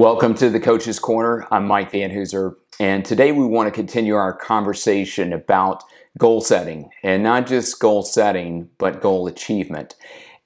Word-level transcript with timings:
Welcome 0.00 0.32
to 0.36 0.48
the 0.48 0.58
Coach's 0.58 0.98
Corner. 0.98 1.46
I'm 1.50 1.66
Mike 1.66 1.92
Van 1.92 2.10
Hooser, 2.10 2.56
and 2.80 3.04
today 3.04 3.32
we 3.32 3.44
want 3.44 3.66
to 3.66 3.70
continue 3.70 4.14
our 4.14 4.32
conversation 4.32 5.34
about 5.34 5.84
goal 6.16 6.40
setting, 6.40 6.88
and 7.02 7.22
not 7.22 7.46
just 7.46 7.78
goal 7.78 8.02
setting, 8.02 8.70
but 8.78 9.02
goal 9.02 9.26
achievement. 9.26 9.96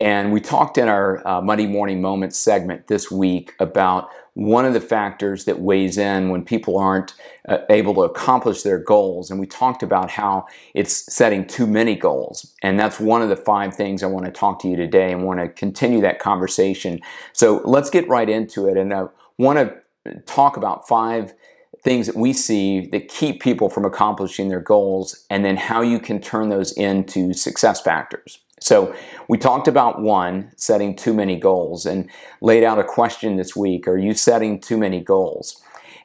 And 0.00 0.32
we 0.32 0.40
talked 0.40 0.76
in 0.76 0.88
our 0.88 1.24
uh, 1.24 1.40
Monday 1.40 1.68
Morning 1.68 2.02
Moments 2.02 2.36
segment 2.36 2.88
this 2.88 3.12
week 3.12 3.52
about 3.60 4.08
one 4.32 4.64
of 4.64 4.74
the 4.74 4.80
factors 4.80 5.44
that 5.44 5.60
weighs 5.60 5.96
in 5.96 6.30
when 6.30 6.44
people 6.44 6.76
aren't 6.76 7.14
uh, 7.48 7.58
able 7.70 7.94
to 7.94 8.00
accomplish 8.00 8.62
their 8.62 8.78
goals. 8.78 9.30
And 9.30 9.38
we 9.38 9.46
talked 9.46 9.84
about 9.84 10.10
how 10.10 10.46
it's 10.74 11.14
setting 11.14 11.46
too 11.46 11.68
many 11.68 11.94
goals. 11.94 12.52
And 12.60 12.76
that's 12.76 12.98
one 12.98 13.22
of 13.22 13.28
the 13.28 13.36
five 13.36 13.76
things 13.76 14.02
I 14.02 14.06
want 14.06 14.26
to 14.26 14.32
talk 14.32 14.58
to 14.62 14.68
you 14.68 14.74
today 14.74 15.12
and 15.12 15.24
want 15.24 15.38
to 15.38 15.48
continue 15.48 16.00
that 16.00 16.18
conversation. 16.18 16.98
So 17.32 17.62
let's 17.64 17.90
get 17.90 18.08
right 18.08 18.28
into 18.28 18.66
it. 18.66 18.76
And 18.76 18.92
uh, 18.92 19.06
want 19.38 19.58
to 19.58 20.20
talk 20.26 20.56
about 20.56 20.86
five 20.86 21.34
things 21.82 22.06
that 22.06 22.16
we 22.16 22.32
see 22.32 22.86
that 22.86 23.08
keep 23.08 23.42
people 23.42 23.68
from 23.68 23.84
accomplishing 23.84 24.48
their 24.48 24.60
goals 24.60 25.24
and 25.28 25.44
then 25.44 25.56
how 25.56 25.82
you 25.82 25.98
can 25.98 26.20
turn 26.20 26.48
those 26.48 26.72
into 26.72 27.34
success 27.34 27.80
factors. 27.80 28.38
So, 28.60 28.94
we 29.28 29.36
talked 29.36 29.68
about 29.68 30.00
one, 30.00 30.50
setting 30.56 30.96
too 30.96 31.12
many 31.12 31.36
goals, 31.36 31.84
and 31.84 32.08
laid 32.40 32.64
out 32.64 32.78
a 32.78 32.84
question 32.84 33.36
this 33.36 33.54
week 33.54 33.86
Are 33.86 33.98
you 33.98 34.14
setting 34.14 34.60
too 34.60 34.78
many 34.78 35.00
goals? 35.00 35.60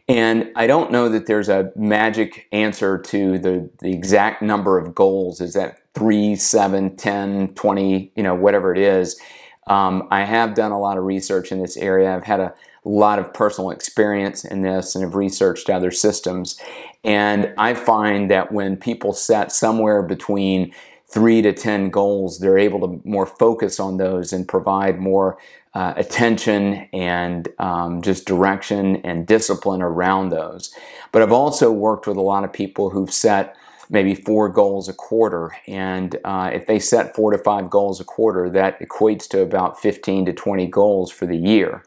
And 0.09 0.52
I 0.56 0.66
don't 0.66 0.92
know 0.92 1.08
that 1.08 1.28
there's 1.28 1.50
a 1.50 1.72
magic 1.76 2.48
answer 2.52 2.98
to 2.98 3.38
the, 3.38 3.70
the 3.80 3.94
exact 3.94 4.42
number 4.42 4.80
of 4.80 4.95
goals. 4.95 5.39
Is 5.39 5.54
that 5.54 5.80
three, 5.94 6.36
seven, 6.36 6.98
10, 6.98 7.54
20, 7.54 8.11
you 8.16 8.23
know, 8.23 8.34
whatever 8.34 8.73
it 8.73 8.80
is? 8.80 9.22
Um, 9.67 10.08
I 10.09 10.23
have 10.23 10.56
done 10.56 10.72
a 10.72 10.80
lot 10.80 10.98
of 10.98 11.04
research 11.04 11.52
in 11.52 11.61
this 11.61 11.78
area. 11.78 12.14
I've 12.14 12.23
had 12.23 12.39
a 12.39 12.48
a 12.48 12.54
lot 12.90 13.20
of 13.20 13.34
personal 13.34 13.72
experience 13.72 14.45
in 14.45 14.62
this 14.62 14.95
and 14.95 15.04
have 15.04 15.16
researched 15.16 15.70
other 15.70 15.92
systems. 15.92 16.59
And 17.04 17.54
I 17.58 17.73
find 17.73 18.30
that 18.32 18.52
when 18.52 18.78
people 18.78 19.14
set 19.14 19.52
somewhere 19.52 20.02
between 20.02 20.73
three 21.08 21.42
to 21.42 21.54
10 21.54 21.90
goals, 21.90 22.40
they're 22.40 22.58
able 22.58 22.80
to 22.82 23.02
more 23.08 23.26
focus 23.26 23.80
on 23.80 23.98
those 23.98 24.32
and 24.32 24.48
provide 24.48 25.00
more 25.00 25.38
uh, 25.73 25.94
attention 25.95 26.88
and 26.94 27.48
um, 27.60 28.02
just 28.02 28.26
direction 28.26 28.98
and 28.98 29.28
discipline 29.28 29.82
around 29.82 30.30
those. 30.30 30.73
But 31.12 31.22
I've 31.22 31.32
also 31.32 31.72
worked 31.72 32.08
with 32.08 32.17
a 32.17 32.22
lot 32.22 32.44
of 32.44 32.54
people 32.54 32.90
who've 32.90 33.12
set 33.12 33.56
maybe 33.90 34.14
four 34.14 34.50
goals 34.50 34.88
a 34.88 34.94
quarter. 34.94 35.56
And 35.67 36.16
uh, 36.23 36.52
if 36.54 36.67
they 36.67 36.80
set 36.80 37.16
four 37.16 37.32
to 37.32 37.38
five 37.40 37.70
goals 37.70 38.00
a 38.00 38.04
quarter, 38.04 38.50
that 38.52 38.80
equates 38.80 39.28
to 39.30 39.42
about 39.42 39.80
15 39.82 40.26
to 40.26 40.34
20 40.34 40.67
goals 40.67 41.12
for 41.12 41.26
the 41.26 41.38
year. 41.38 41.84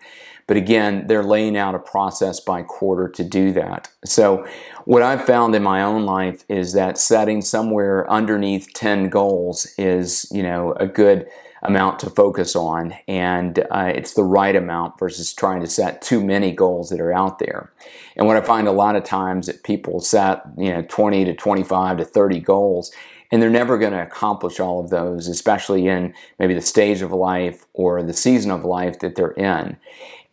But 0.53 0.59
again, 0.59 1.07
they're 1.07 1.25
laying 1.25 1.57
out 1.57 1.75
a 1.75 1.79
process 1.79 2.39
by 2.39 2.61
quarter 2.61 3.09
to 3.09 3.25
do 3.25 3.53
that. 3.53 3.89
So, 4.05 4.47
what 4.85 5.03
I've 5.03 5.25
found 5.25 5.55
in 5.55 5.63
my 5.63 5.81
own 5.81 6.05
life 6.05 6.45
is 6.47 6.75
that 6.75 6.99
setting 6.99 7.41
somewhere 7.41 8.07
underneath 8.11 8.71
10 8.75 9.09
goals 9.09 9.67
is, 9.79 10.31
you 10.31 10.43
know, 10.43 10.75
a 10.75 10.87
good 10.87 11.27
amount 11.63 12.01
to 12.01 12.11
focus 12.11 12.55
on, 12.55 12.93
and 13.09 13.61
uh, 13.71 13.93
it's 13.95 14.13
the 14.13 14.25
right 14.25 14.55
amount 14.55 14.99
versus 14.99 15.33
trying 15.33 15.63
to 15.63 15.67
set 15.67 16.03
too 16.03 16.23
many 16.23 16.53
goals 16.53 16.91
that 16.91 17.01
are 17.01 17.15
out 17.15 17.39
there. 17.39 17.73
And 18.15 18.27
what 18.27 18.37
I 18.37 18.43
find 18.43 18.69
a 18.69 18.73
lot 18.73 18.95
of 18.95 19.05
times 19.05 19.47
that 19.47 19.63
people 19.63 20.01
set, 20.01 20.43
you 20.59 20.71
know, 20.71 20.83
20 20.83 21.25
to 21.25 21.33
25 21.33 21.97
to 21.97 22.05
30 22.05 22.41
goals, 22.41 22.93
and 23.31 23.41
they're 23.41 23.49
never 23.49 23.79
going 23.79 23.93
to 23.93 24.03
accomplish 24.03 24.61
all 24.61 24.81
of 24.81 24.91
those, 24.91 25.29
especially 25.29 25.89
in 25.89 26.13
maybe 26.39 26.53
the 26.53 26.61
stage 26.61 27.01
of 27.01 27.11
life 27.11 27.65
or 27.73 28.03
the 28.03 28.13
season 28.13 28.51
of 28.51 28.67
life 28.67 28.99
that 28.99 29.15
they're 29.15 29.31
in. 29.31 29.79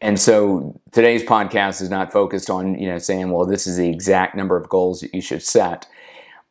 And 0.01 0.19
so 0.19 0.79
today's 0.91 1.23
podcast 1.23 1.81
is 1.81 1.89
not 1.89 2.11
focused 2.11 2.49
on, 2.49 2.79
you 2.79 2.87
know, 2.87 2.99
saying, 2.99 3.31
well, 3.31 3.45
this 3.45 3.67
is 3.67 3.77
the 3.77 3.89
exact 3.89 4.35
number 4.35 4.55
of 4.55 4.69
goals 4.69 5.01
that 5.01 5.13
you 5.13 5.21
should 5.21 5.43
set. 5.43 5.85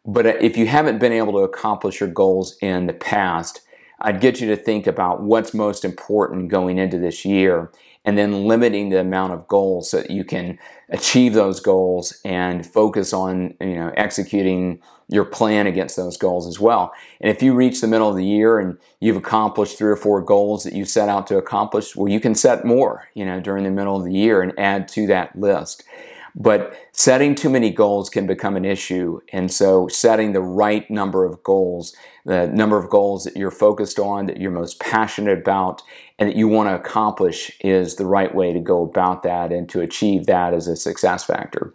But 0.05 0.27
uh, 0.27 0.35
if 0.41 0.57
you 0.57 0.67
haven't 0.67 0.99
been 0.99 1.13
able 1.13 1.33
to 1.35 1.39
accomplish 1.39 2.01
your 2.01 2.11
goals 2.11 2.57
in 2.61 2.87
the 2.87 2.93
past, 2.93 3.63
I'd 4.01 4.21
get 4.21 4.41
you 4.41 4.49
to 4.49 4.57
think 4.57 4.87
about 4.87 5.23
what's 5.23 5.55
most 5.55 5.85
important 5.85 6.49
going 6.49 6.79
into 6.79 6.99
this 6.99 7.25
year 7.25 7.71
and 8.05 8.17
then 8.17 8.45
limiting 8.45 8.89
the 8.89 9.01
amount 9.01 9.33
of 9.33 9.47
goals 9.49 9.91
so 9.91 9.99
that 9.99 10.11
you 10.11 10.25
can 10.25 10.59
achieve 10.91 11.35
those 11.35 11.61
goals 11.61 12.19
and 12.25 12.65
focus 12.65 13.13
on 13.13 13.55
you 13.61 13.75
know 13.75 13.93
executing 13.97 14.81
your 15.09 15.25
plan 15.25 15.67
against 15.67 15.97
those 15.97 16.17
goals 16.17 16.47
as 16.47 16.61
well. 16.61 16.93
And 17.21 17.31
if 17.31 17.43
you 17.43 17.55
reach 17.55 17.81
the 17.81 17.87
middle 17.87 18.11
of 18.11 18.17
the 18.17 18.25
year 18.25 18.59
and 18.59 18.77
you've 19.01 19.17
accomplished 19.17 19.79
three 19.79 19.91
or 19.91 19.97
four 19.97 20.21
goals 20.21 20.65
that 20.65 20.75
you 20.75 20.85
set 20.85 21.09
out 21.09 21.27
to 21.29 21.39
accomplish, 21.39 21.97
well 21.97 22.13
you 22.13 22.21
can 22.21 22.35
set 22.35 22.65
more, 22.65 23.09
you 23.15 23.25
know, 23.25 23.41
during 23.41 23.65
the 23.65 23.71
middle 23.71 23.97
of 23.97 24.05
the 24.05 24.13
year 24.13 24.43
and 24.43 24.53
add 24.59 24.87
to 24.89 25.07
that 25.07 25.39
list. 25.39 25.85
But 26.35 26.75
setting 26.93 27.35
too 27.35 27.51
many 27.51 27.71
goals 27.71 28.11
can 28.11 28.27
become 28.27 28.57
an 28.57 28.65
issue. 28.65 29.21
And 29.33 29.51
so 29.51 29.89
setting 29.89 30.33
the 30.33 30.43
right 30.43 30.89
number 30.91 31.25
of 31.25 31.43
goals, 31.43 31.95
the 32.25 32.47
number 32.49 32.79
of 32.79 32.91
goals 32.91 33.25
that 33.25 33.37
you're 33.37 33.51
focused 33.51 33.99
on, 33.99 34.27
that 34.27 34.41
you're 34.41 34.51
most 34.51 34.79
passionate 34.81 35.39
about, 35.39 35.83
and 36.19 36.29
that 36.29 36.37
you 36.37 36.49
want 36.49 36.69
to 36.69 36.75
accomplish 36.75 37.51
is 37.61 37.97
the 37.97 38.07
right 38.07 38.35
way 38.35 38.53
to 38.53 38.61
go 38.61 38.83
about 38.83 39.23
that 39.23 39.53
and 39.53 39.69
to 39.71 39.81
achieve 39.81 40.27
that 40.27 40.55
as 40.55 40.69
a 40.69 40.77
success 40.77 41.25
factor. 41.25 41.73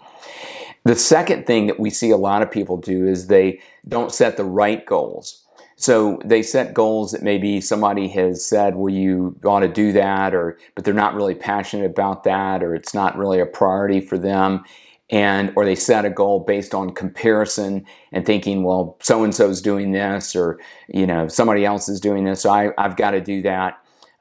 The 0.85 0.95
second 0.95 1.45
thing 1.45 1.67
that 1.67 1.79
we 1.79 1.89
see 1.89 2.11
a 2.11 2.17
lot 2.17 2.41
of 2.41 2.51
people 2.51 2.77
do 2.77 3.07
is 3.07 3.27
they 3.27 3.61
don't 3.87 4.13
set 4.13 4.35
the 4.35 4.43
right 4.43 4.85
goals. 4.85 5.42
So 5.83 6.21
they 6.23 6.43
set 6.43 6.73
goals 6.73 7.11
that 7.11 7.23
maybe 7.23 7.59
somebody 7.59 8.07
has 8.07 8.45
said, 8.45 8.77
well, 8.77 8.93
you 8.93 9.37
ought 9.43 9.59
to 9.59 9.67
do 9.67 9.91
that, 9.91 10.33
or 10.33 10.57
but 10.75 10.85
they're 10.85 10.93
not 10.93 11.13
really 11.13 11.35
passionate 11.35 11.87
about 11.87 12.23
that, 12.23 12.63
or 12.63 12.73
it's 12.73 12.93
not 12.93 13.17
really 13.17 13.41
a 13.41 13.45
priority 13.45 13.99
for 13.99 14.17
them. 14.17 14.63
And 15.09 15.51
or 15.57 15.65
they 15.65 15.75
set 15.75 16.05
a 16.05 16.09
goal 16.09 16.39
based 16.39 16.73
on 16.73 16.93
comparison 16.93 17.85
and 18.13 18.25
thinking, 18.25 18.63
well, 18.63 18.95
so 19.01 19.25
and 19.25 19.35
so's 19.35 19.61
doing 19.61 19.91
this, 19.91 20.37
or 20.37 20.57
you 20.87 21.05
know, 21.05 21.27
somebody 21.27 21.65
else 21.65 21.89
is 21.89 21.99
doing 21.99 22.23
this, 22.23 22.43
so 22.43 22.49
I, 22.49 22.71
I've 22.77 22.95
got 22.95 23.11
to 23.11 23.19
do 23.19 23.41
that. 23.41 23.77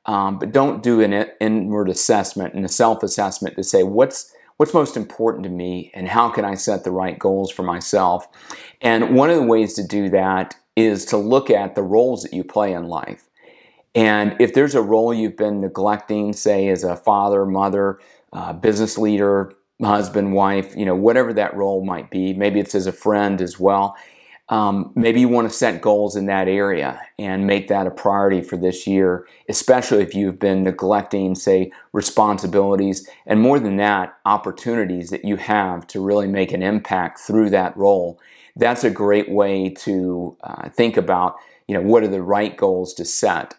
Um, 0.06 0.41
but 0.41 0.51
don't 0.51 0.83
do 0.83 1.01
an 1.01 1.12
inward 1.41 1.89
assessment 1.89 2.55
and 2.55 2.65
a 2.65 2.69
self-assessment 2.69 3.55
to 3.55 3.62
say 3.62 3.84
what's 3.84 4.34
what's 4.56 4.75
most 4.75 4.97
important 4.97 5.45
to 5.45 5.51
me 5.51 5.93
and 5.95 6.09
how 6.09 6.28
can 6.28 6.45
I 6.45 6.55
set 6.55 6.83
the 6.83 6.91
right 6.91 7.17
goals 7.17 7.53
for 7.53 7.62
myself. 7.62 8.27
And 8.81 9.15
one 9.15 9.31
of 9.31 9.37
the 9.37 9.47
ways 9.47 9.75
to 9.75 9.87
do 9.87 10.11
that 10.11 10.56
is 10.77 11.05
to 11.06 11.16
look 11.16 11.50
at 11.50 11.75
the 11.75 11.83
roles 11.83 12.22
that 12.22 12.33
you 12.33 12.44
play 12.44 12.72
in 12.72 12.88
life. 12.88 13.28
And 13.94 14.34
if 14.41 14.55
there's 14.55 14.75
a 14.75 14.83
role 14.83 15.12
you've 15.12 15.37
been 15.37 15.60
neglecting, 15.60 16.33
say 16.33 16.69
as 16.69 16.83
a 16.83 16.97
father, 16.97 17.44
mother, 17.44 18.00
uh, 18.33 18.53
business 18.55 18.97
leader, 18.97 19.53
husband, 19.83 20.33
wife, 20.33 20.75
you 20.77 20.87
know, 20.87 20.94
whatever 20.94 21.33
that 21.34 21.55
role 21.55 21.84
might 21.84 22.10
be, 22.10 22.33
maybe 22.33 22.60
it's 22.60 22.75
as 22.75 22.87
a 22.87 22.93
friend 22.93 23.43
as 23.43 23.60
well. 23.60 23.97
Um, 24.49 24.93
maybe 24.94 25.21
you 25.21 25.28
want 25.28 25.49
to 25.49 25.55
set 25.55 25.81
goals 25.81 26.16
in 26.16 26.27
that 26.27 26.49
area 26.49 27.00
and 27.19 27.47
make 27.47 27.69
that 27.69 27.87
a 27.87 27.91
priority 27.91 28.43
for 28.43 28.56
this 28.56 28.87
year, 28.87 29.27
especially 29.49 30.03
if 30.03 30.15
you've 30.15 30.39
been 30.39 30.62
neglecting, 30.62 31.34
say, 31.34 31.71
responsibilities 31.93 33.09
and 33.27 33.41
more 33.41 33.59
than 33.59 33.77
that, 33.77 34.19
opportunities 34.27 35.10
that 35.10 35.25
you 35.25 35.37
have 35.37 35.87
to 35.89 36.00
really 36.00 36.27
make 36.27 36.53
an 36.53 36.62
impact 36.62 37.21
through 37.21 37.50
that 37.50 37.77
role 37.77 38.21
that's 38.57 38.85
a 38.85 38.91
great 38.91 39.31
way 39.31 39.71
to 39.71 40.37
uh, 40.43 40.69
think 40.71 40.97
about 40.97 41.37
you 41.69 41.75
know 41.75 41.83
what 41.83 42.03
are 42.03 42.09
the 42.09 42.23
right 42.23 42.57
goals 42.57 42.95
to 42.95 43.05
set. 43.05 43.55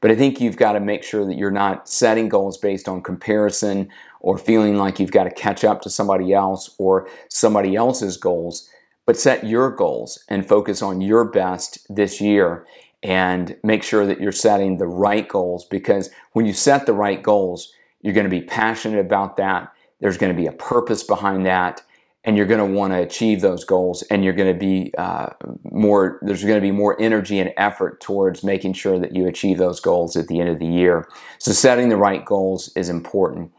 But 0.00 0.10
i 0.10 0.14
think 0.14 0.40
you've 0.40 0.56
got 0.56 0.72
to 0.72 0.80
make 0.80 1.02
sure 1.02 1.24
that 1.24 1.36
you're 1.36 1.50
not 1.50 1.88
setting 1.88 2.28
goals 2.28 2.58
based 2.58 2.88
on 2.88 3.02
comparison 3.02 3.88
or 4.20 4.38
feeling 4.38 4.76
like 4.76 5.00
you've 5.00 5.10
got 5.10 5.24
to 5.24 5.30
catch 5.30 5.64
up 5.64 5.82
to 5.82 5.90
somebody 5.90 6.32
else 6.32 6.74
or 6.78 7.08
somebody 7.28 7.74
else's 7.74 8.16
goals 8.16 8.68
but 9.06 9.16
set 9.16 9.46
your 9.46 9.70
goals 9.70 10.22
and 10.28 10.46
focus 10.46 10.82
on 10.82 11.00
your 11.00 11.24
best 11.24 11.86
this 11.88 12.20
year 12.20 12.66
and 13.02 13.56
make 13.62 13.82
sure 13.82 14.04
that 14.04 14.20
you're 14.20 14.32
setting 14.32 14.76
the 14.76 14.86
right 14.86 15.28
goals 15.28 15.64
because 15.64 16.10
when 16.32 16.44
you 16.44 16.52
set 16.52 16.86
the 16.86 16.92
right 16.92 17.22
goals 17.22 17.72
you're 18.06 18.14
going 18.14 18.24
to 18.24 18.30
be 18.30 18.42
passionate 18.42 19.00
about 19.00 19.36
that. 19.36 19.72
There's 20.00 20.16
going 20.16 20.32
to 20.32 20.40
be 20.40 20.46
a 20.46 20.52
purpose 20.52 21.02
behind 21.02 21.44
that 21.46 21.82
and 22.26 22.36
you're 22.36 22.46
going 22.46 22.58
to 22.58 22.78
want 22.78 22.92
to 22.92 22.98
achieve 22.98 23.40
those 23.40 23.64
goals 23.64 24.02
and 24.02 24.24
you're 24.24 24.34
going 24.34 24.52
to 24.52 24.58
be 24.58 24.92
uh, 24.98 25.28
more 25.62 26.18
there's 26.22 26.42
going 26.42 26.56
to 26.56 26.60
be 26.60 26.72
more 26.72 27.00
energy 27.00 27.38
and 27.38 27.52
effort 27.56 28.00
towards 28.00 28.44
making 28.44 28.74
sure 28.74 28.98
that 28.98 29.14
you 29.14 29.26
achieve 29.26 29.58
those 29.58 29.80
goals 29.80 30.16
at 30.16 30.28
the 30.28 30.40
end 30.40 30.48
of 30.48 30.58
the 30.58 30.66
year. 30.66 31.08
So 31.38 31.52
setting 31.52 31.88
the 31.88 31.96
right 31.96 32.24
goals 32.24 32.70
is 32.76 32.88
important. 32.88 33.52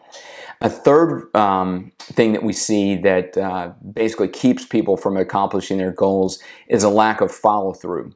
A 0.62 0.70
third 0.70 1.34
um, 1.36 1.92
thing 2.00 2.34
that 2.34 2.44
we 2.44 2.52
see 2.52 2.96
that 2.98 3.38
uh, 3.38 3.72
basically 3.94 4.28
keeps 4.28 4.66
people 4.66 4.98
from 4.98 5.16
accomplishing 5.16 5.78
their 5.78 5.92
goals 5.92 6.40
is 6.68 6.84
a 6.84 6.90
lack 6.90 7.22
of 7.22 7.32
follow 7.32 7.74
through 7.74 8.14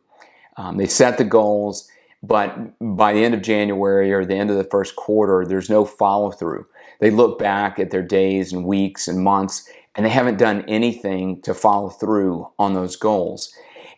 um, 0.58 0.78
they 0.78 0.88
set 0.88 1.18
the 1.18 1.24
goals 1.24 1.88
but 2.24 2.56
by 2.80 3.14
the 3.14 3.24
end 3.24 3.34
of 3.34 3.42
january 3.42 4.12
or 4.12 4.26
the 4.26 4.36
end 4.36 4.50
of 4.50 4.58
the 4.58 4.64
first 4.66 4.96
quarter 4.96 5.46
there's 5.46 5.70
no 5.70 5.86
follow 5.86 6.32
through 6.32 6.66
they 7.00 7.10
look 7.10 7.40
back 7.40 7.80
at 7.80 7.90
their 7.92 8.04
days 8.04 8.54
and 8.54 8.66
weeks 8.66 9.08
and 9.08 9.24
months 9.24 9.68
and 9.96 10.06
they 10.06 10.10
haven't 10.10 10.38
done 10.38 10.64
anything 10.68 11.42
to 11.42 11.54
follow 11.54 11.90
through 11.90 12.50
on 12.58 12.74
those 12.74 12.96
goals. 12.96 13.54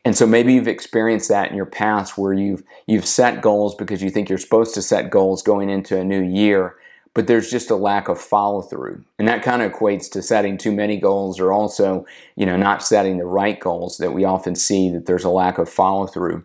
And 0.06 0.18
so 0.18 0.28
maybe 0.28 0.54
you've 0.54 0.68
experienced 0.68 1.30
that 1.30 1.50
in 1.50 1.56
your 1.56 1.66
past 1.66 2.18
where 2.18 2.34
you've 2.34 2.64
you've 2.88 3.06
set 3.06 3.42
goals 3.42 3.74
because 3.76 4.02
you 4.02 4.10
think 4.10 4.28
you're 4.28 4.38
supposed 4.38 4.74
to 4.76 4.82
set 4.82 5.10
goals 5.10 5.42
going 5.42 5.70
into 5.70 5.98
a 5.98 6.04
new 6.04 6.22
year, 6.22 6.76
but 7.14 7.28
there's 7.28 7.50
just 7.50 7.70
a 7.70 7.76
lack 7.76 8.10
of 8.10 8.20
follow 8.20 8.62
through. 8.62 9.04
And 9.18 9.28
that 9.28 9.44
kind 9.44 9.62
of 9.62 9.72
equates 9.72 10.12
to 10.12 10.22
setting 10.22 10.58
too 10.58 10.74
many 10.74 10.98
goals 10.98 11.40
or 11.40 11.54
also, 11.54 12.06
you 12.36 12.46
know, 12.46 12.58
not 12.58 12.84
setting 12.84 13.18
the 13.18 13.26
right 13.26 13.60
goals 13.60 13.98
that 14.00 14.14
we 14.14 14.26
often 14.26 14.56
see 14.56 14.90
that 14.90 15.06
there's 15.06 15.24
a 15.24 15.30
lack 15.30 15.58
of 15.58 15.70
follow 15.70 16.06
through. 16.08 16.44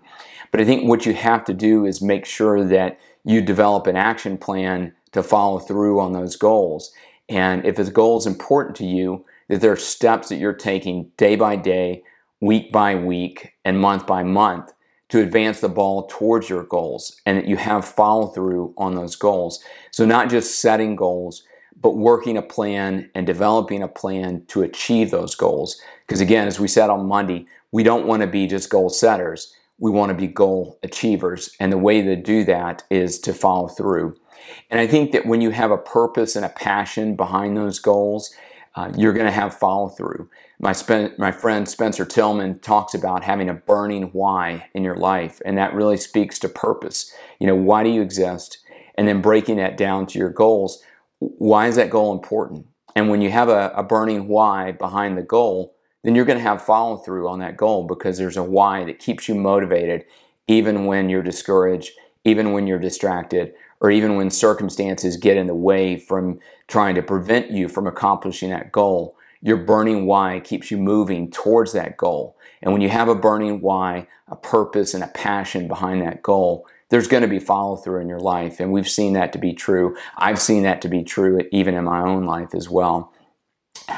But 0.52 0.60
I 0.60 0.64
think 0.64 0.88
what 0.88 1.04
you 1.04 1.14
have 1.14 1.44
to 1.46 1.54
do 1.54 1.84
is 1.84 2.00
make 2.00 2.26
sure 2.26 2.64
that 2.64 2.98
you 3.24 3.42
develop 3.42 3.86
an 3.86 3.96
action 3.96 4.38
plan 4.38 4.94
to 5.12 5.22
follow 5.22 5.58
through 5.58 6.00
on 6.00 6.12
those 6.12 6.36
goals. 6.36 6.92
And 7.28 7.64
if 7.66 7.78
a 7.78 7.90
goal 7.90 8.18
is 8.18 8.26
important 8.26 8.76
to 8.76 8.86
you, 8.86 9.24
that 9.48 9.60
there 9.60 9.72
are 9.72 9.76
steps 9.76 10.28
that 10.28 10.36
you're 10.36 10.52
taking 10.52 11.10
day 11.16 11.36
by 11.36 11.56
day, 11.56 12.02
week 12.40 12.70
by 12.70 12.94
week, 12.94 13.54
and 13.64 13.80
month 13.80 14.06
by 14.06 14.22
month 14.22 14.72
to 15.08 15.20
advance 15.20 15.60
the 15.60 15.68
ball 15.68 16.06
towards 16.10 16.48
your 16.48 16.64
goals 16.64 17.20
and 17.24 17.38
that 17.38 17.48
you 17.48 17.56
have 17.56 17.84
follow 17.84 18.26
through 18.28 18.74
on 18.76 18.94
those 18.94 19.16
goals. 19.16 19.62
So, 19.90 20.04
not 20.04 20.28
just 20.28 20.60
setting 20.60 20.96
goals, 20.96 21.44
but 21.80 21.96
working 21.96 22.36
a 22.36 22.42
plan 22.42 23.10
and 23.14 23.26
developing 23.26 23.82
a 23.82 23.88
plan 23.88 24.44
to 24.48 24.62
achieve 24.62 25.10
those 25.10 25.34
goals. 25.34 25.80
Because, 26.06 26.20
again, 26.20 26.46
as 26.46 26.60
we 26.60 26.68
said 26.68 26.90
on 26.90 27.06
Monday, 27.06 27.46
we 27.72 27.82
don't 27.82 28.06
want 28.06 28.22
to 28.22 28.26
be 28.26 28.46
just 28.46 28.70
goal 28.70 28.90
setters, 28.90 29.54
we 29.78 29.90
want 29.90 30.10
to 30.10 30.14
be 30.14 30.26
goal 30.26 30.78
achievers. 30.82 31.54
And 31.60 31.72
the 31.72 31.78
way 31.78 32.02
to 32.02 32.16
do 32.16 32.44
that 32.44 32.82
is 32.90 33.18
to 33.20 33.32
follow 33.32 33.68
through. 33.68 34.16
And 34.70 34.80
I 34.80 34.86
think 34.86 35.12
that 35.12 35.26
when 35.26 35.40
you 35.40 35.50
have 35.50 35.70
a 35.70 35.78
purpose 35.78 36.36
and 36.36 36.44
a 36.44 36.50
passion 36.50 37.16
behind 37.16 37.56
those 37.56 37.78
goals, 37.78 38.34
uh, 38.78 38.92
you're 38.96 39.12
going 39.12 39.26
to 39.26 39.32
have 39.32 39.52
follow 39.52 39.88
through. 39.88 40.30
My, 40.60 40.72
my 41.18 41.32
friend 41.32 41.68
Spencer 41.68 42.04
Tillman 42.04 42.60
talks 42.60 42.94
about 42.94 43.24
having 43.24 43.48
a 43.48 43.54
burning 43.54 44.04
why 44.12 44.68
in 44.72 44.84
your 44.84 44.94
life, 44.94 45.42
and 45.44 45.58
that 45.58 45.74
really 45.74 45.96
speaks 45.96 46.38
to 46.38 46.48
purpose. 46.48 47.12
You 47.40 47.48
know, 47.48 47.56
why 47.56 47.82
do 47.82 47.90
you 47.90 48.02
exist? 48.02 48.58
And 48.96 49.08
then 49.08 49.20
breaking 49.20 49.56
that 49.56 49.76
down 49.76 50.06
to 50.06 50.18
your 50.18 50.30
goals. 50.30 50.80
Why 51.18 51.66
is 51.66 51.74
that 51.74 51.90
goal 51.90 52.12
important? 52.12 52.66
And 52.94 53.08
when 53.08 53.20
you 53.20 53.30
have 53.32 53.48
a, 53.48 53.72
a 53.74 53.82
burning 53.82 54.28
why 54.28 54.70
behind 54.70 55.18
the 55.18 55.22
goal, 55.22 55.74
then 56.04 56.14
you're 56.14 56.24
going 56.24 56.38
to 56.38 56.44
have 56.44 56.64
follow 56.64 56.98
through 56.98 57.28
on 57.28 57.40
that 57.40 57.56
goal 57.56 57.84
because 57.84 58.16
there's 58.16 58.36
a 58.36 58.44
why 58.44 58.84
that 58.84 59.00
keeps 59.00 59.28
you 59.28 59.34
motivated 59.34 60.04
even 60.46 60.84
when 60.84 61.08
you're 61.08 61.22
discouraged, 61.22 61.90
even 62.24 62.52
when 62.52 62.68
you're 62.68 62.78
distracted, 62.78 63.54
or 63.80 63.90
even 63.90 64.14
when 64.14 64.30
circumstances 64.30 65.16
get 65.16 65.36
in 65.36 65.48
the 65.48 65.54
way 65.54 65.98
from 65.98 66.38
trying 66.68 66.94
to 66.94 67.02
prevent 67.02 67.50
you 67.50 67.68
from 67.68 67.86
accomplishing 67.86 68.50
that 68.50 68.70
goal. 68.70 69.16
Your 69.40 69.56
burning 69.56 70.06
why 70.06 70.40
keeps 70.40 70.70
you 70.70 70.76
moving 70.78 71.30
towards 71.30 71.72
that 71.72 71.96
goal. 71.96 72.36
And 72.62 72.72
when 72.72 72.82
you 72.82 72.88
have 72.88 73.08
a 73.08 73.14
burning 73.14 73.60
why, 73.60 74.06
a 74.28 74.36
purpose, 74.36 74.94
and 74.94 75.02
a 75.02 75.08
passion 75.08 75.68
behind 75.68 76.02
that 76.02 76.22
goal, 76.22 76.66
there's 76.90 77.08
going 77.08 77.22
to 77.22 77.28
be 77.28 77.38
follow 77.38 77.76
through 77.76 78.00
in 78.00 78.08
your 78.08 78.20
life. 78.20 78.60
And 78.60 78.72
we've 78.72 78.88
seen 78.88 79.12
that 79.12 79.32
to 79.32 79.38
be 79.38 79.52
true. 79.52 79.96
I've 80.16 80.40
seen 80.40 80.62
that 80.62 80.82
to 80.82 80.88
be 80.88 81.02
true 81.02 81.40
even 81.52 81.74
in 81.74 81.84
my 81.84 82.00
own 82.00 82.24
life 82.24 82.54
as 82.54 82.68
well. 82.68 83.12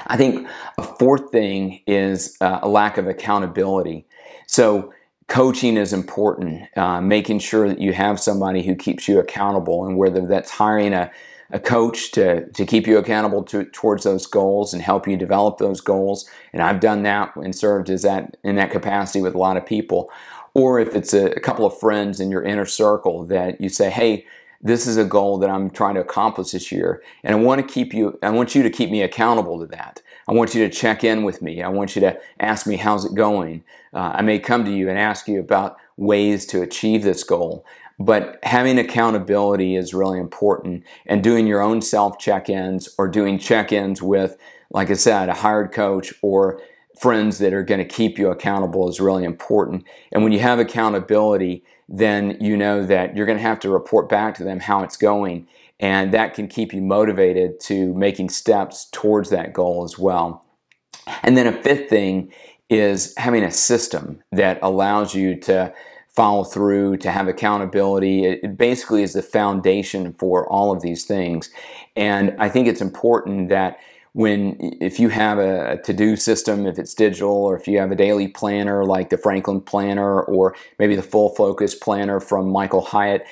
I 0.07 0.17
think 0.17 0.47
a 0.79 0.83
fourth 0.83 1.31
thing 1.31 1.81
is 1.87 2.37
uh, 2.41 2.61
a 2.63 2.69
lack 2.69 2.99
of 2.99 3.07
accountability. 3.07 4.07
So, 4.47 4.93
coaching 5.29 5.77
is 5.77 5.93
important, 5.93 6.77
uh, 6.77 7.01
making 7.01 7.39
sure 7.39 7.69
that 7.69 7.81
you 7.81 7.93
have 7.93 8.19
somebody 8.19 8.63
who 8.63 8.75
keeps 8.75 9.07
you 9.07 9.21
accountable, 9.21 9.87
and 9.87 9.97
whether 9.97 10.27
that's 10.27 10.51
hiring 10.51 10.93
a, 10.93 11.11
a 11.53 11.61
coach 11.61 12.13
to, 12.13 12.47
to 12.51 12.65
keep 12.65 12.87
you 12.87 12.99
accountable 12.99 13.43
to, 13.45 13.65
towards 13.65 14.05
those 14.05 14.27
goals 14.27 14.73
and 14.73 14.83
help 14.83 15.09
you 15.09 15.17
develop 15.17 15.59
those 15.59 15.81
goals. 15.81 16.29
And 16.53 16.63
I've 16.63 16.81
done 16.81 17.03
that 17.05 17.35
and 17.37 17.55
served 17.55 17.91
as 17.91 18.03
that 18.03 18.37
in 18.45 18.57
that 18.57 18.71
capacity 18.71 19.21
with 19.21 19.35
a 19.35 19.39
lot 19.39 19.57
of 19.57 19.67
people. 19.67 20.11
Or 20.55 20.81
if 20.81 20.95
it's 20.95 21.15
a, 21.15 21.27
a 21.33 21.41
couple 21.41 21.65
of 21.65 21.79
friends 21.79 22.21
in 22.21 22.31
your 22.31 22.43
inner 22.43 22.67
circle 22.67 23.25
that 23.27 23.61
you 23.61 23.69
say, 23.69 23.91
hey, 23.91 24.27
this 24.63 24.87
is 24.87 24.97
a 24.97 25.05
goal 25.05 25.39
that 25.39 25.51
I'm 25.51 25.71
trying 25.71 25.95
to 25.95 26.01
accomplish 26.01 26.51
this 26.51 26.71
year. 26.71 27.03
And 27.25 27.35
I 27.35 27.39
want 27.39 27.67
to 27.67 27.75
keep 27.75 27.95
you, 27.95 28.19
I 28.23 28.31
want 28.31 28.55
you 28.55 28.63
to 28.63 28.71
keep 28.71 28.91
me 28.91 29.03
accountable 29.03 29.59
to 29.61 29.67
that. 29.67 30.03
I 30.29 30.33
want 30.33 30.55
you 30.55 30.67
to 30.69 30.73
check 30.73 31.03
in 31.03 31.25
with 31.25 31.41
me. 31.41 31.63
I 31.63 31.69
want 31.69 31.97
you 31.97 32.01
to 32.03 32.21
ask 32.41 32.67
me, 32.67 32.77
how's 32.77 33.05
it 33.05 33.15
going? 33.15 33.65
Uh, 33.95 34.13
I 34.15 34.23
may 34.23 34.39
come 34.39 34.65
to 34.65 34.71
you 34.71 34.89
and 34.89 34.99
ask 34.99 35.27
you 35.27 35.41
about 35.41 35.77
ways 35.97 36.47
to 36.47 36.63
achieve 36.63 37.03
this 37.03 37.25
goal. 37.25 37.65
But 38.01 38.39
having 38.43 38.79
accountability 38.79 39.77
is 39.77 39.93
really 39.93 40.19
important 40.19 40.85
and 41.05 41.23
doing 41.23 41.47
your 41.47 41.61
own 41.61 41.83
self 41.83 42.19
check 42.19 42.49
ins 42.49 42.89
or 42.99 43.07
doing 43.07 43.39
check 43.39 43.73
ins 43.73 44.01
with, 44.01 44.39
like 44.71 44.91
I 44.91 44.95
said, 44.95 45.29
a 45.29 45.35
hired 45.35 45.71
coach 45.71 46.15
or 46.23 46.63
friends 46.99 47.39
that 47.39 47.53
are 47.53 47.63
going 47.63 47.79
to 47.79 47.85
keep 47.85 48.19
you 48.19 48.31
accountable 48.31 48.89
is 48.89 49.01
really 49.01 49.25
important. 49.25 49.85
And 50.13 50.23
when 50.23 50.33
you 50.33 50.41
have 50.41 50.59
accountability, 50.59 51.63
then 51.89 52.39
you 52.41 52.57
know 52.57 52.87
that 52.87 53.17
you're 53.17 53.27
going 53.27 53.39
to 53.39 53.43
have 53.43 53.61
to 53.61 53.71
report 53.71 54.09
back 54.09 54.35
to 54.37 54.45
them 54.45 54.61
how 54.61 54.83
it's 54.83 54.97
going 54.97 55.47
and 55.79 56.13
that 56.13 56.35
can 56.35 56.47
keep 56.47 56.73
you 56.73 56.83
motivated 56.83 57.59
to 57.59 57.95
making 57.95 58.29
steps 58.29 58.89
towards 58.93 59.31
that 59.31 59.53
goal 59.53 59.83
as 59.83 59.99
well. 59.99 60.45
And 61.23 61.37
then 61.37 61.47
a 61.47 61.63
fifth 61.63 61.89
thing 61.89 62.33
is 62.69 63.15
having 63.17 63.43
a 63.43 63.51
system 63.51 64.23
that 64.31 64.59
allows 64.63 65.15
you 65.15 65.41
to 65.41 65.73
follow 66.15 66.45
through, 66.45 66.97
to 66.99 67.11
have 67.11 67.29
accountability. 67.29 68.25
It 68.25 68.57
basically 68.57 69.03
is 69.03 69.13
the 69.13 69.23
foundation 69.23 70.13
for 70.15 70.47
all 70.49 70.73
of 70.73 70.83
these 70.83 71.05
things. 71.05 71.51
And 71.97 72.35
I 72.39 72.49
think 72.49 72.67
it's 72.69 72.81
important 72.81 73.49
that 73.49 73.79
when 74.13 74.57
if 74.81 74.99
you 74.99 75.09
have 75.09 75.39
a, 75.39 75.81
to-do 75.85 76.17
system 76.17 76.67
if 76.67 76.81
it's 76.81 76.95
digital 76.95 77.31
or 77.31 77.57
if 77.57 77.69
you 77.69 77.79
have 77.79 77.93
a 77.93 77.95
daily 77.95 78.27
planner 78.27 78.85
like 78.85 79.09
the 79.09 79.17
franklin 79.17 79.61
planner 79.61 80.21
or 80.23 80.53
maybe 80.81 80.97
the 80.97 81.03
full 81.03 81.29
focus 81.37 81.77
planner 81.77 82.19
from 82.19 82.51
michael 82.51 82.81
hyatt 82.81 83.25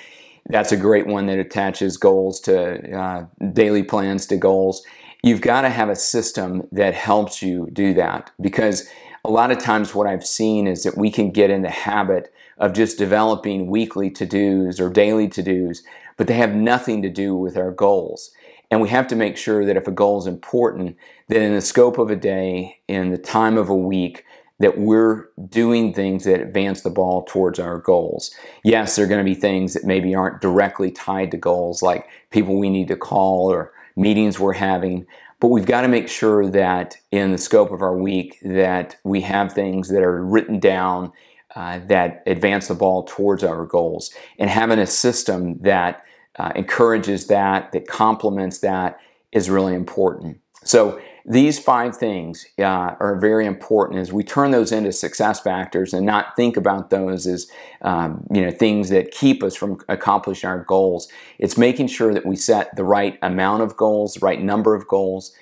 that's 0.49 0.73
a 0.73 0.77
great 0.77 1.07
one 1.07 1.27
that 1.27 1.39
attaches 1.39 1.97
goals 1.97 2.41
to 2.41 2.97
uh, 2.97 3.27
daily 3.53 3.83
plans 3.83 4.27
to 4.27 4.37
goals. 4.37 4.85
You've 5.23 5.41
got 5.41 5.63
to 5.63 5.69
have 5.69 5.89
a 5.89 5.97
system 5.97 6.67
that 6.73 6.95
helps 6.95 7.43
you 7.43 7.69
do 7.73 7.93
that 7.95 8.31
because 8.41 8.89
a 9.25 9.31
lot 9.31 9.51
of 9.51 9.59
times 9.59 9.95
what 9.95 10.07
I've 10.07 10.27
seen 10.27 10.67
is 10.67 10.85
that 10.85 10.97
we 10.97 11.11
can 11.11 11.31
get 11.31 11.51
in 11.51 11.63
the 11.63 11.71
habit 11.71 12.33
of 12.59 12.73
just 12.73 12.99
developing 12.99 13.69
weekly 13.69 14.11
to 14.11 14.27
dos 14.27 14.81
or 14.81 14.91
daily 14.91 15.29
to 15.29 15.43
dos, 15.43 15.83
but 16.17 16.27
they 16.27 16.35
have 16.35 16.55
nothing 16.55 17.03
to 17.03 17.09
do 17.09 17.35
with 17.35 17.57
our 17.57 17.71
goals. 17.71 18.31
And 18.71 18.81
we 18.81 18.89
have 18.91 19.07
to 19.09 19.17
make 19.17 19.37
sure 19.37 19.65
that 19.65 19.77
if 19.77 19.87
a 19.87 19.93
goal 19.93 20.19
is 20.19 20.27
important, 20.27 20.97
that 21.29 21.41
in 21.41 21.55
the 21.55 21.61
scope 21.61 21.99
of 21.99 22.11
a 22.11 22.17
day, 22.17 22.81
in 22.87 23.11
the 23.11 23.19
time 23.19 23.57
of 23.57 23.69
a 23.69 23.77
week, 23.77 24.25
that 24.61 24.79
we're 24.79 25.29
doing 25.49 25.95
things 25.95 26.25
that 26.25 26.41
advance 26.41 26.83
the 26.83 26.91
ball 26.91 27.25
towards 27.25 27.59
our 27.61 27.79
goals. 27.79 28.35
Yes, 28.65 28.97
there 28.97 29.05
are 29.05 29.09
going 29.09 29.25
to 29.25 29.31
be 29.31 29.39
things 29.39 29.73
that 29.75 29.85
maybe 29.85 30.15
aren't 30.15 30.41
directly 30.41 30.91
tied 30.91 31.31
to 31.31 31.37
goals, 31.37 31.81
like 31.81 32.09
people 32.31 32.59
we 32.59 32.69
need 32.69 32.89
to 32.89 32.97
call 32.97 33.51
or 33.51 33.73
meetings 33.97 34.39
we're 34.39 34.53
having, 34.53 35.07
but 35.41 35.49
we've 35.49 35.67
got 35.67 35.83
to 35.83 35.89
make 35.89 36.09
sure 36.09 36.49
that 36.51 36.97
in 37.13 37.31
the 37.31 37.39
scope 37.39 37.71
of 37.71 37.83
our 37.83 37.97
week 37.97 38.39
that 38.43 38.97
we 39.05 39.21
have 39.21 39.53
things 39.53 39.89
that 39.89 40.03
are 40.03 40.25
written 40.25 40.59
down 40.59 41.13
uh, 41.55 41.81
that 41.87 42.23
advance 42.27 42.69
the 42.69 42.75
ball 42.75 43.05
towards 43.05 43.43
our 43.43 43.65
goals 43.65 44.11
and 44.39 44.51
having 44.51 44.79
a 44.79 44.87
system 44.87 45.59
that 45.61 46.05
uh, 46.39 46.53
encourages 46.55 47.27
that 47.27 47.73
that 47.73 47.87
complements 47.89 48.59
that 48.59 48.99
is 49.33 49.51
really 49.51 49.75
important 49.75 50.39
so 50.65 51.01
these 51.25 51.59
five 51.59 51.95
things 51.95 52.47
uh, 52.59 52.95
are 53.01 53.19
very 53.21 53.45
important 53.45 54.01
as 54.01 54.13
we 54.13 54.25
turn 54.25 54.51
those 54.51 54.73
into 54.73 54.93
success 54.93 55.41
factors 55.41 55.93
and 55.93 56.07
not 56.07 56.35
think 56.37 56.57
about 56.57 56.89
those 56.89 57.27
as 57.27 57.51
um, 57.83 58.27
you 58.33 58.41
know 58.41 58.51
things 58.51 58.89
that 58.89 59.11
keep 59.11 59.43
us 59.43 59.55
from 59.55 59.79
accomplishing 59.89 60.49
our 60.49 60.65
goals. 60.65 61.09
It's 61.39 61.59
making 61.59 61.89
sure 61.89 62.15
that 62.15 62.25
we 62.25 62.35
set 62.35 62.75
the 62.77 62.85
right 62.85 63.19
amount 63.21 63.63
of 63.63 63.77
goals, 63.77 64.15
the 64.15 64.25
right 64.25 64.41
number 64.41 64.75
of 64.75 64.89
goals. 64.89 65.35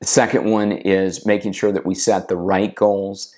The 0.00 0.06
second 0.06 0.50
one 0.50 0.72
is 0.72 1.24
making 1.24 1.52
sure 1.52 1.72
that 1.72 1.86
we 1.86 1.94
set 1.94 2.28
the 2.28 2.36
right 2.36 2.74
goals. 2.74 3.34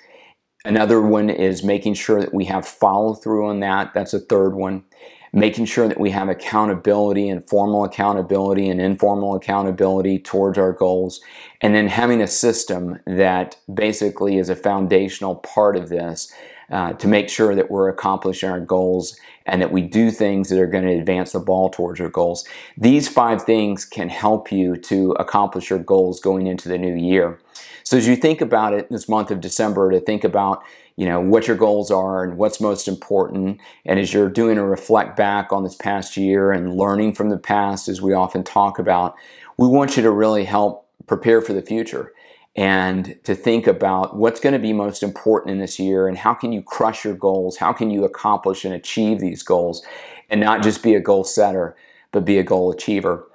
Another 0.65 1.01
one 1.01 1.29
is 1.29 1.65
making 1.65 1.95
sure 1.95 2.21
that 2.21 2.35
we 2.35 2.45
have 2.45 2.67
follow 2.67 3.15
through 3.15 3.49
on 3.49 3.61
that. 3.61 3.93
That's 3.95 4.15
a 4.15 4.21
third 4.21 4.55
one 4.55 4.85
making 5.33 5.65
sure 5.65 5.89
that 5.89 6.01
we 6.01 6.11
have 6.11 6.29
accountability 6.29 7.29
and 7.29 7.49
formal 7.49 7.85
accountability 7.85 8.69
and 8.69 8.81
informal 8.81 9.35
accountability 9.35 10.19
towards 10.19 10.59
our 10.59 10.73
goals, 10.73 11.21
and 11.63 11.75
then 11.75 11.87
having 11.87 12.21
a 12.21 12.27
system 12.27 12.99
that 13.07 13.57
basically 13.73 14.37
is 14.37 14.51
a 14.51 14.57
foundational 14.57 15.37
part 15.37 15.77
of 15.77 15.89
this 15.89 16.33
uh, 16.73 16.95
to 16.95 17.07
make 17.07 17.29
sure 17.29 17.55
that 17.55 17.71
we're 17.71 17.89
accomplishing 17.89 18.51
our 18.51 18.61
goals 18.61 19.17
and 19.47 19.61
that 19.61 19.71
we 19.71 19.83
do 19.83 20.11
things 20.11 20.49
that 20.49 20.59
are 20.59 20.67
going 20.67 20.85
to 20.85 20.99
advance 20.99 21.33
the 21.33 21.39
ball 21.39 21.69
towards 21.69 22.01
our 22.01 22.09
goals. 22.09 22.47
These 22.79 23.09
five 23.09 23.43
things 23.43 23.85
can 23.85 24.09
help 24.09 24.51
you 24.51 24.77
to 24.79 25.13
accomplish 25.13 25.71
your 25.71 25.81
goals 25.81 26.19
going 26.19 26.47
into 26.47 26.69
the 26.69 26.79
new 26.79 26.95
year. 26.95 27.39
So 27.85 27.97
as 27.99 28.09
you 28.09 28.17
think 28.17 28.41
about 28.41 28.73
it 28.73 28.89
this 28.91 29.09
month 29.09 29.31
of 29.31 29.41
December, 29.41 29.91
to 29.91 30.01
think 30.01 30.25
about 30.25 30.63
you 30.97 31.07
know 31.07 31.21
what 31.21 31.47
your 31.47 31.57
goals 31.57 31.91
are 31.91 32.23
and 32.23 32.37
what's 32.37 32.61
most 32.61 32.87
important 32.87 33.59
and 33.87 33.99
as 33.99 34.13
you're 34.13 34.29
doing 34.29 34.59
a 34.59 34.65
reflect 34.65 35.17
back 35.17 35.51
on 35.51 35.65
this 35.65 35.75
past 35.75 36.19
year 36.19 36.53
and 36.53 36.77
learning 36.77 37.15
from 37.15 37.31
the 37.31 37.39
past 37.39 37.89
as 37.89 38.03
we 38.03 38.13
often 38.13 38.45
talk 38.45 38.79
about 38.79 39.15
we 39.57 39.67
want 39.67 39.97
you 39.97 40.03
to 40.03 40.11
really 40.11 40.45
help 40.45 40.87
prepare 41.07 41.41
for 41.41 41.55
the 41.55 41.63
future 41.63 42.13
and 42.55 43.19
to 43.25 43.35
think 43.35 43.67
about 43.67 44.17
what's 44.17 44.41
going 44.41 44.53
to 44.53 44.59
be 44.59 44.73
most 44.73 45.03
important 45.03 45.53
in 45.53 45.59
this 45.59 45.79
year 45.79 46.07
and 46.07 46.19
how 46.19 46.35
can 46.35 46.53
you 46.53 46.63
crush 46.63 47.05
your 47.05 47.15
goals? 47.15 47.57
How 47.57 47.73
can 47.73 47.91
you 47.91 48.05
accomplish 48.05 48.65
and 48.65 48.75
achieve 48.75 49.21
these 49.21 49.43
goals 49.43 49.85
and 50.29 50.41
not 50.41 50.63
just 50.63 50.83
be 50.83 50.95
a 50.95 51.01
goal 51.01 51.25
setter 51.25 51.77
but 52.11 52.27
be 52.27 52.39
a 52.39 52.43
goal 52.43 52.71
achiever? 52.71 53.27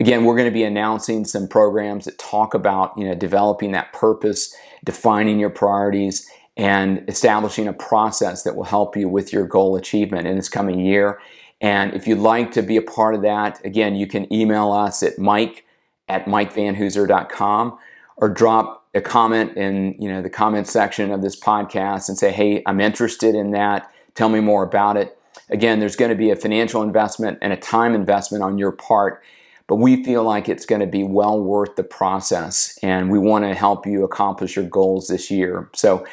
Again, 0.00 0.24
we're 0.24 0.34
going 0.34 0.48
to 0.48 0.54
be 0.54 0.64
announcing 0.64 1.24
some 1.24 1.46
programs 1.46 2.04
that 2.06 2.18
talk 2.18 2.52
about 2.52 2.98
you 2.98 3.04
know 3.04 3.14
developing 3.14 3.70
that 3.72 3.92
purpose, 3.92 4.54
defining 4.84 5.38
your 5.38 5.50
priorities, 5.50 6.28
and 6.56 7.04
establishing 7.08 7.68
a 7.68 7.72
process 7.72 8.42
that 8.42 8.56
will 8.56 8.64
help 8.64 8.96
you 8.96 9.08
with 9.08 9.32
your 9.32 9.46
goal 9.46 9.76
achievement 9.76 10.26
in 10.26 10.34
this 10.34 10.48
coming 10.48 10.80
year. 10.80 11.20
And 11.60 11.94
if 11.94 12.08
you'd 12.08 12.18
like 12.18 12.50
to 12.52 12.62
be 12.62 12.76
a 12.76 12.82
part 12.82 13.14
of 13.14 13.22
that, 13.22 13.64
again, 13.64 13.94
you 13.94 14.08
can 14.08 14.30
email 14.32 14.72
us 14.72 15.04
at 15.04 15.16
mike 15.16 15.64
at 16.08 16.26
mikevanhooser.com 16.26 17.78
or 18.16 18.28
drop 18.28 18.84
a 18.94 19.00
comment 19.00 19.56
in 19.56 19.96
you 19.98 20.08
know 20.08 20.22
the 20.22 20.30
comment 20.30 20.68
section 20.68 21.10
of 21.10 21.22
this 21.22 21.38
podcast 21.38 22.08
and 22.08 22.16
say, 22.16 22.30
hey, 22.30 22.62
I'm 22.66 22.80
interested 22.80 23.34
in 23.34 23.50
that. 23.50 23.90
Tell 24.14 24.28
me 24.28 24.40
more 24.40 24.62
about 24.62 24.96
it. 24.96 25.18
Again, 25.50 25.80
there's 25.80 25.96
going 25.96 26.10
to 26.10 26.16
be 26.16 26.30
a 26.30 26.36
financial 26.36 26.82
investment 26.82 27.38
and 27.42 27.52
a 27.52 27.56
time 27.56 27.94
investment 27.94 28.42
on 28.42 28.56
your 28.56 28.72
part, 28.72 29.22
but 29.66 29.76
we 29.76 30.02
feel 30.04 30.22
like 30.22 30.48
it's 30.48 30.64
going 30.64 30.80
to 30.80 30.86
be 30.86 31.02
well 31.02 31.42
worth 31.42 31.76
the 31.76 31.84
process 31.84 32.78
and 32.82 33.10
we 33.10 33.18
want 33.18 33.44
to 33.44 33.54
help 33.54 33.86
you 33.86 34.04
accomplish 34.04 34.56
your 34.56 34.64
goals 34.64 35.08
this 35.08 35.30
year. 35.30 35.68
So 35.74 36.06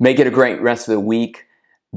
make 0.00 0.18
it 0.18 0.26
a 0.26 0.30
great 0.30 0.60
rest 0.60 0.88
of 0.88 0.92
the 0.92 1.00
week. 1.00 1.46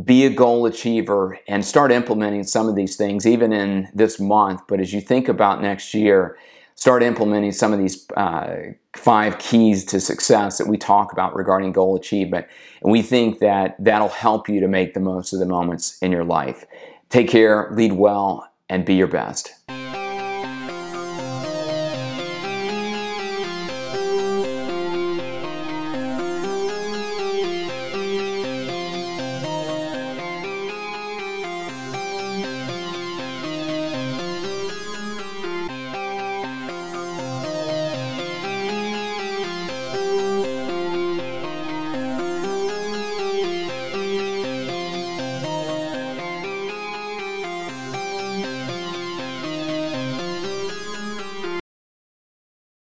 Be 0.03 0.25
a 0.25 0.29
goal 0.29 0.65
achiever 0.65 1.39
and 1.47 1.63
start 1.65 1.91
implementing 1.91 2.43
some 2.43 2.67
of 2.67 2.75
these 2.75 2.97
things 2.97 3.25
even 3.25 3.53
in 3.53 3.87
this 3.93 4.19
month. 4.19 4.61
But 4.67 4.81
as 4.81 4.93
you 4.93 4.99
think 4.99 5.29
about 5.29 5.61
next 5.61 5.93
year, 5.93 6.37
start 6.75 7.03
implementing 7.03 7.51
some 7.51 7.73
of 7.73 7.79
these 7.79 8.05
uh, 8.15 8.57
five 8.95 9.37
keys 9.39 9.83
to 9.85 9.99
success 9.99 10.57
that 10.57 10.67
we 10.67 10.77
talk 10.77 11.11
about 11.11 11.35
regarding 11.35 11.71
goal 11.71 11.95
achievement. 11.95 12.45
And 12.81 12.91
we 12.91 13.01
think 13.01 13.39
that 13.39 13.75
that'll 13.79 14.09
help 14.09 14.47
you 14.47 14.59
to 14.59 14.67
make 14.67 14.93
the 14.93 14.99
most 14.99 15.33
of 15.33 15.39
the 15.39 15.45
moments 15.45 15.97
in 16.01 16.11
your 16.11 16.25
life. 16.25 16.65
Take 17.09 17.29
care, 17.29 17.69
lead 17.73 17.93
well, 17.93 18.47
and 18.69 18.85
be 18.85 18.95
your 18.95 19.07
best. 19.07 19.74